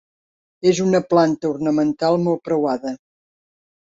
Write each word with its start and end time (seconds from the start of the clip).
És 0.71 0.79
una 0.85 1.01
planta 1.09 1.51
ornamental 1.57 2.19
molt 2.23 2.43
preuada. 2.49 2.95